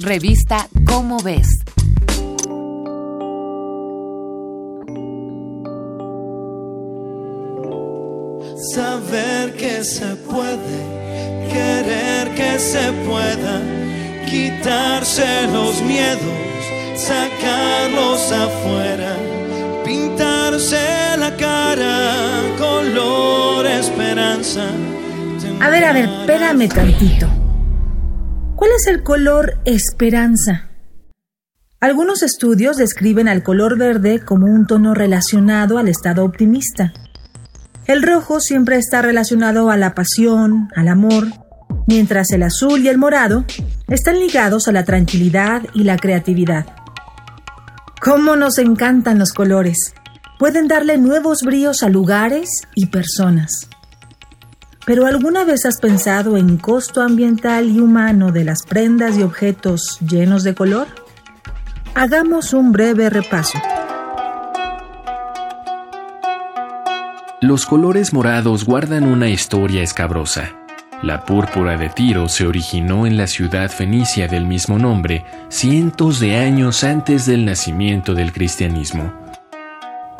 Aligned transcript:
Revista 0.00 0.68
Cómo 0.86 1.18
ves. 1.22 1.46
Saber 8.74 9.54
que 9.56 9.84
se 9.84 10.16
puede, 10.16 10.80
querer 11.48 12.34
que 12.34 12.58
se 12.58 12.90
pueda, 13.06 13.62
quitarse 14.28 15.46
los 15.52 15.80
miedos, 15.82 16.20
sacarlos 16.96 18.32
afuera, 18.32 19.16
pintarse 19.84 21.16
la 21.18 21.36
cara, 21.36 22.42
color 22.58 23.64
esperanza. 23.66 24.70
A 25.60 25.70
ver, 25.70 25.84
a 25.84 25.92
ver, 25.92 26.04
espérame 26.06 26.68
tantito. 26.68 27.43
¿Cuál 28.56 28.70
es 28.70 28.86
el 28.86 29.02
color 29.02 29.58
esperanza? 29.64 30.68
Algunos 31.80 32.22
estudios 32.22 32.76
describen 32.76 33.26
al 33.26 33.42
color 33.42 33.76
verde 33.76 34.20
como 34.24 34.46
un 34.46 34.66
tono 34.66 34.94
relacionado 34.94 35.76
al 35.76 35.88
estado 35.88 36.24
optimista. 36.24 36.92
El 37.86 38.02
rojo 38.02 38.38
siempre 38.38 38.76
está 38.76 39.02
relacionado 39.02 39.70
a 39.70 39.76
la 39.76 39.94
pasión, 39.94 40.68
al 40.76 40.86
amor, 40.86 41.26
mientras 41.88 42.30
el 42.30 42.44
azul 42.44 42.80
y 42.80 42.88
el 42.88 42.96
morado 42.96 43.44
están 43.88 44.20
ligados 44.20 44.68
a 44.68 44.72
la 44.72 44.84
tranquilidad 44.84 45.62
y 45.74 45.82
la 45.82 45.96
creatividad. 45.96 46.66
¿Cómo 48.00 48.36
nos 48.36 48.58
encantan 48.58 49.18
los 49.18 49.32
colores? 49.32 49.94
Pueden 50.38 50.68
darle 50.68 50.96
nuevos 50.96 51.42
bríos 51.42 51.82
a 51.82 51.88
lugares 51.88 52.48
y 52.76 52.86
personas. 52.86 53.68
Pero 54.86 55.06
¿alguna 55.06 55.44
vez 55.44 55.64
has 55.64 55.80
pensado 55.80 56.36
en 56.36 56.58
costo 56.58 57.00
ambiental 57.00 57.70
y 57.70 57.80
humano 57.80 58.32
de 58.32 58.44
las 58.44 58.64
prendas 58.68 59.16
y 59.16 59.22
objetos 59.22 59.98
llenos 60.06 60.44
de 60.44 60.54
color? 60.54 60.88
Hagamos 61.94 62.52
un 62.52 62.72
breve 62.72 63.08
repaso. 63.08 63.58
Los 67.40 67.64
colores 67.66 68.12
morados 68.12 68.64
guardan 68.64 69.04
una 69.04 69.28
historia 69.28 69.82
escabrosa. 69.82 70.52
La 71.02 71.24
púrpura 71.24 71.76
de 71.76 71.88
Tiro 71.88 72.28
se 72.28 72.46
originó 72.46 73.06
en 73.06 73.16
la 73.16 73.26
ciudad 73.26 73.70
fenicia 73.70 74.28
del 74.28 74.46
mismo 74.46 74.78
nombre 74.78 75.24
cientos 75.48 76.20
de 76.20 76.36
años 76.36 76.84
antes 76.84 77.26
del 77.26 77.44
nacimiento 77.44 78.14
del 78.14 78.32
cristianismo. 78.32 79.23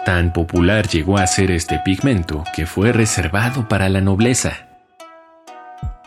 Tan 0.05 0.35
popular 0.35 0.87
llegó 0.87 1.17
a 1.17 1.27
ser 1.27 1.51
este 1.51 1.81
pigmento 1.83 2.45
que 2.55 2.67
fue 2.67 2.93
reservado 2.93 3.69
para 3.69 3.89
la 3.89 4.03
nobleza. 4.03 4.69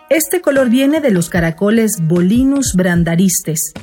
Este 0.09 0.39
color 0.39 0.69
viene 0.69 1.01
de 1.01 1.09
los 1.09 1.29
caracoles 1.29 1.93
Bolinus 2.03 2.73
brandaristes, 2.75 3.73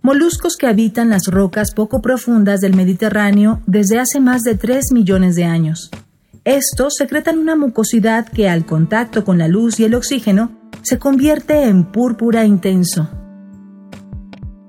moluscos 0.00 0.56
que 0.56 0.68
habitan 0.68 1.10
las 1.10 1.26
rocas 1.26 1.74
poco 1.74 2.00
profundas 2.00 2.60
del 2.60 2.76
Mediterráneo 2.76 3.60
desde 3.66 3.98
hace 3.98 4.20
más 4.20 4.42
de 4.42 4.54
3 4.54 4.92
millones 4.92 5.34
de 5.34 5.44
años. 5.44 5.90
Estos 6.44 6.94
secretan 6.96 7.38
una 7.38 7.56
mucosidad 7.56 8.28
que 8.28 8.48
al 8.48 8.66
contacto 8.66 9.24
con 9.24 9.38
la 9.38 9.48
luz 9.48 9.80
y 9.80 9.84
el 9.84 9.94
oxígeno 9.94 10.52
se 10.82 11.00
convierte 11.00 11.64
en 11.64 11.84
púrpura 11.84 12.44
intenso. 12.44 13.10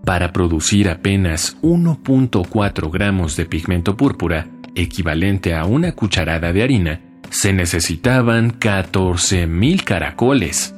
Para 0.05 0.31
producir 0.31 0.87
apenas 0.89 1.57
1.4 1.61 2.91
gramos 2.91 3.35
de 3.35 3.45
pigmento 3.45 3.97
púrpura, 3.97 4.47
equivalente 4.75 5.55
a 5.55 5.65
una 5.65 5.93
cucharada 5.93 6.53
de 6.53 6.63
harina, 6.63 7.01
se 7.29 7.53
necesitaban 7.53 8.59
14.000 8.59 9.83
caracoles. 9.83 10.75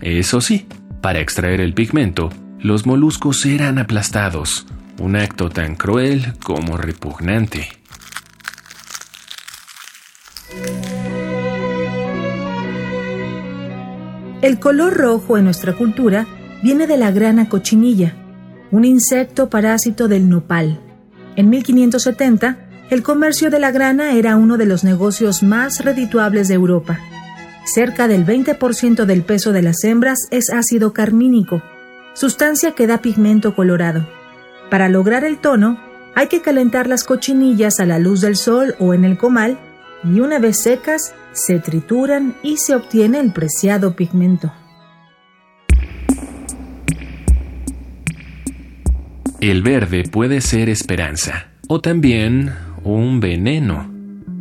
Eso 0.00 0.40
sí, 0.40 0.66
para 1.00 1.20
extraer 1.20 1.60
el 1.60 1.74
pigmento, 1.74 2.30
los 2.60 2.86
moluscos 2.86 3.44
eran 3.44 3.78
aplastados, 3.78 4.66
un 5.00 5.16
acto 5.16 5.50
tan 5.50 5.74
cruel 5.74 6.34
como 6.42 6.76
repugnante. 6.76 7.68
El 14.42 14.58
color 14.58 14.94
rojo 14.94 15.38
en 15.38 15.44
nuestra 15.44 15.72
cultura 15.72 16.26
viene 16.62 16.86
de 16.86 16.96
la 16.96 17.10
grana 17.12 17.48
cochinilla, 17.48 18.14
un 18.70 18.84
insecto 18.84 19.48
parásito 19.48 20.08
del 20.08 20.28
nopal. 20.28 20.80
En 21.36 21.48
1570, 21.48 22.71
el 22.92 23.02
comercio 23.02 23.48
de 23.48 23.58
la 23.58 23.70
grana 23.70 24.12
era 24.12 24.36
uno 24.36 24.58
de 24.58 24.66
los 24.66 24.84
negocios 24.84 25.42
más 25.42 25.82
redituables 25.82 26.48
de 26.48 26.54
Europa. 26.54 27.00
Cerca 27.64 28.06
del 28.06 28.26
20% 28.26 29.06
del 29.06 29.22
peso 29.22 29.52
de 29.52 29.62
las 29.62 29.82
hembras 29.82 30.18
es 30.30 30.50
ácido 30.50 30.92
carmínico, 30.92 31.62
sustancia 32.12 32.72
que 32.72 32.86
da 32.86 32.98
pigmento 32.98 33.56
colorado. 33.56 34.06
Para 34.70 34.90
lograr 34.90 35.24
el 35.24 35.38
tono, 35.38 35.80
hay 36.14 36.26
que 36.26 36.42
calentar 36.42 36.86
las 36.86 37.04
cochinillas 37.04 37.80
a 37.80 37.86
la 37.86 37.98
luz 37.98 38.20
del 38.20 38.36
sol 38.36 38.74
o 38.78 38.92
en 38.92 39.06
el 39.06 39.16
comal 39.16 39.58
y 40.04 40.20
una 40.20 40.38
vez 40.38 40.60
secas, 40.60 41.14
se 41.32 41.60
trituran 41.60 42.34
y 42.42 42.58
se 42.58 42.74
obtiene 42.74 43.20
el 43.20 43.32
preciado 43.32 43.96
pigmento. 43.96 44.52
El 49.40 49.62
verde 49.62 50.04
puede 50.12 50.42
ser 50.42 50.68
esperanza 50.68 51.52
o 51.68 51.80
también 51.80 52.52
un 52.84 53.20
veneno. 53.20 53.90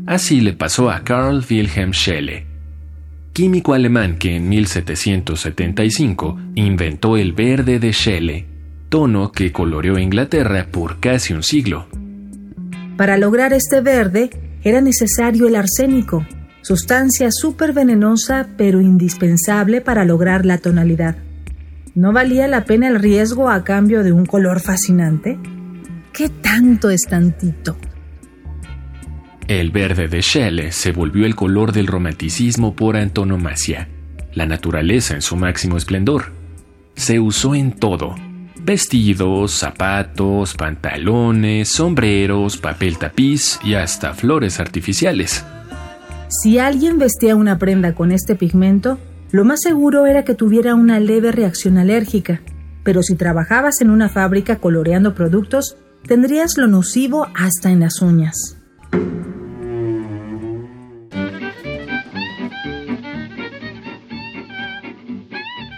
Así 0.08 0.42
le 0.42 0.54
pasó 0.54 0.90
a 0.90 1.04
Carl 1.04 1.44
Wilhelm 1.50 1.92
Scheele, 1.92 2.46
químico 3.34 3.74
alemán 3.74 4.18
que 4.18 4.36
en 4.36 4.50
1775 4.50 6.40
inventó 6.56 7.18
el 7.18 7.34
verde 7.34 7.80
de 7.80 7.94
Scheele, 7.94 8.46
tono 8.90 9.32
que 9.32 9.52
coloreó 9.52 9.98
Inglaterra 9.98 10.68
por 10.72 11.00
casi 11.00 11.34
un 11.34 11.44
siglo. 11.44 11.88
Para 12.98 13.18
lograr 13.18 13.54
este 13.54 13.82
verde 13.82 14.30
era 14.64 14.82
necesario 14.82 15.48
el 15.48 15.56
arsénico, 15.56 16.26
sustancia 16.62 17.30
súper 17.32 17.74
venenosa 17.74 18.50
pero 18.58 18.82
indispensable 18.82 19.82
para 19.82 20.04
lograr 20.06 20.46
la 20.46 20.58
tonalidad. 20.58 21.16
¿No 21.94 22.14
valía 22.14 22.48
la 22.48 22.66
pena 22.66 22.88
el 22.88 23.00
riesgo 23.00 23.50
a 23.50 23.64
cambio 23.64 24.04
de 24.04 24.12
un 24.12 24.26
color 24.26 24.62
fascinante? 24.62 25.38
¿Qué 26.14 26.30
tanto 26.30 26.90
es 26.90 27.02
tantito? 27.02 27.78
El 29.60 29.70
verde 29.70 30.08
de 30.08 30.22
Shelley 30.22 30.72
se 30.72 30.94
volvió 30.94 31.26
el 31.26 31.36
color 31.36 31.74
del 31.74 31.86
romanticismo 31.86 32.74
por 32.74 32.96
antonomasia, 32.96 33.90
la 34.34 34.46
naturaleza 34.46 35.14
en 35.14 35.22
su 35.22 35.36
máximo 35.36 35.76
esplendor. 35.76 36.32
Se 36.96 37.20
usó 37.20 37.54
en 37.54 37.74
todo, 37.74 38.16
vestidos, 38.64 39.52
zapatos, 39.52 40.54
pantalones, 40.54 41.68
sombreros, 41.68 42.56
papel 42.56 42.98
tapiz 42.98 43.60
y 43.62 43.74
hasta 43.74 44.14
flores 44.14 44.62
artificiales. 44.62 45.44
Si 46.30 46.58
alguien 46.58 46.98
vestía 46.98 47.36
una 47.36 47.58
prenda 47.60 47.94
con 47.94 48.14
este 48.14 48.38
pigmento, 48.38 49.00
lo 49.32 49.44
más 49.44 49.60
seguro 49.60 50.06
era 50.06 50.24
que 50.24 50.34
tuviera 50.34 50.76
una 50.76 51.02
leve 51.02 51.34
reacción 51.34 51.78
alérgica, 51.78 52.40
pero 52.84 53.04
si 53.04 53.16
trabajabas 53.16 53.82
en 53.82 53.90
una 53.90 54.08
fábrica 54.08 54.60
coloreando 54.60 55.14
productos, 55.14 55.76
tendrías 56.08 56.54
lo 56.56 56.68
nocivo 56.68 57.28
hasta 57.36 57.70
en 57.70 57.82
las 57.82 58.02
uñas. 58.02 58.56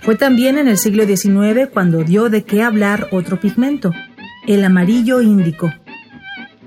Fue 0.03 0.15
también 0.15 0.57
en 0.57 0.67
el 0.67 0.77
siglo 0.77 1.05
XIX 1.05 1.69
cuando 1.71 2.03
dio 2.03 2.29
de 2.29 2.43
qué 2.43 2.61
hablar 2.61 3.07
otro 3.11 3.39
pigmento, 3.39 3.93
el 4.45 4.65
amarillo 4.65 5.21
índico. 5.21 5.71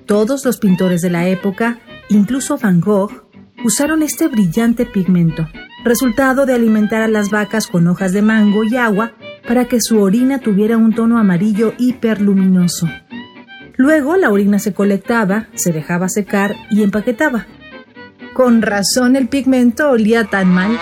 Todos 0.07 0.47
los 0.47 0.57
pintores 0.57 1.03
de 1.03 1.11
la 1.11 1.29
época, 1.29 1.79
incluso 2.09 2.57
Van 2.57 2.81
Gogh, 2.81 3.27
usaron 3.63 4.03
este 4.03 4.29
brillante 4.29 4.87
pigmento, 4.87 5.49
resultado 5.85 6.47
de 6.47 6.55
alimentar 6.55 7.03
a 7.03 7.09
las 7.09 7.31
vacas 7.31 7.67
con 7.67 7.87
hojas 7.89 8.15
de 8.15 8.23
mango 8.23 8.65
y 8.65 8.77
agua 8.77 9.13
para 9.47 9.67
que 9.67 9.83
su 9.83 10.01
orina 10.01 10.39
tuviera 10.39 10.79
un 10.79 10.95
tono 10.95 11.19
amarillo 11.19 11.75
hiperluminoso. 11.77 12.89
Luego 13.77 14.17
la 14.17 14.31
orina 14.31 14.59
se 14.59 14.73
colectaba, 14.73 15.49
se 15.55 15.73
dejaba 15.73 16.09
secar 16.09 16.57
y 16.71 16.83
empaquetaba. 16.83 17.47
Con 18.33 18.63
razón 18.63 19.15
el 19.15 19.29
pigmento 19.29 19.91
olía 19.91 20.25
tan 20.25 20.49
mal. 20.49 20.79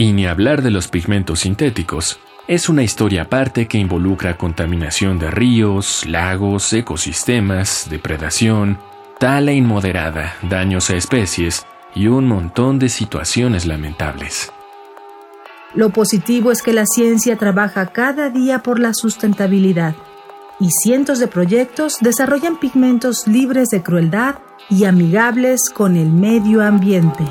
Y 0.00 0.12
ni 0.12 0.26
hablar 0.26 0.62
de 0.62 0.70
los 0.70 0.86
pigmentos 0.86 1.40
sintéticos. 1.40 2.20
Es 2.46 2.68
una 2.68 2.84
historia 2.84 3.22
aparte 3.22 3.66
que 3.66 3.78
involucra 3.78 4.38
contaminación 4.38 5.18
de 5.18 5.28
ríos, 5.28 6.06
lagos, 6.06 6.72
ecosistemas, 6.72 7.88
depredación, 7.90 8.78
tala 9.18 9.52
inmoderada, 9.52 10.36
daños 10.42 10.88
a 10.90 10.96
especies 10.96 11.66
y 11.96 12.06
un 12.06 12.28
montón 12.28 12.78
de 12.78 12.88
situaciones 12.88 13.66
lamentables. 13.66 14.52
Lo 15.74 15.90
positivo 15.90 16.52
es 16.52 16.62
que 16.62 16.72
la 16.72 16.86
ciencia 16.86 17.36
trabaja 17.36 17.86
cada 17.88 18.30
día 18.30 18.62
por 18.62 18.78
la 18.78 18.94
sustentabilidad 18.94 19.96
y 20.60 20.70
cientos 20.70 21.18
de 21.18 21.26
proyectos 21.26 21.98
desarrollan 22.00 22.58
pigmentos 22.58 23.26
libres 23.26 23.68
de 23.70 23.82
crueldad 23.82 24.36
y 24.70 24.84
amigables 24.84 25.70
con 25.74 25.96
el 25.96 26.12
medio 26.12 26.62
ambiente. 26.62 27.24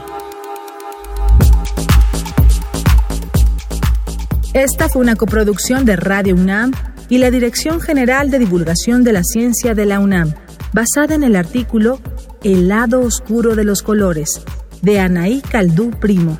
Esta 4.57 4.89
fue 4.89 5.03
una 5.03 5.15
coproducción 5.15 5.85
de 5.85 5.95
Radio 5.95 6.33
UNAM 6.33 6.71
y 7.09 7.19
la 7.19 7.29
Dirección 7.29 7.79
General 7.79 8.31
de 8.31 8.39
Divulgación 8.39 9.03
de 9.03 9.13
la 9.13 9.21
Ciencia 9.23 9.75
de 9.75 9.85
la 9.85 9.99
UNAM, 9.99 10.33
basada 10.73 11.13
en 11.13 11.23
el 11.23 11.35
artículo 11.35 12.01
El 12.43 12.67
lado 12.67 13.01
oscuro 13.01 13.55
de 13.55 13.63
los 13.63 13.83
colores, 13.83 14.41
de 14.81 14.99
Anaí 14.99 15.41
Caldú 15.41 15.91
Primo. 15.91 16.39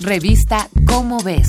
Revista 0.00 0.68
Cómo 0.86 1.22
ves 1.24 1.48